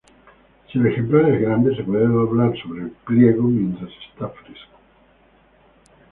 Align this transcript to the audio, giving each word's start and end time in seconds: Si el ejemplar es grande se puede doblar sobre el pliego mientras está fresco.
Si 0.71 0.79
el 0.79 0.87
ejemplar 0.87 1.29
es 1.31 1.41
grande 1.41 1.75
se 1.75 1.83
puede 1.83 2.07
doblar 2.07 2.57
sobre 2.63 2.85
el 2.85 2.89
pliego 2.89 3.43
mientras 3.43 3.91
está 4.11 4.29
fresco. 4.29 4.79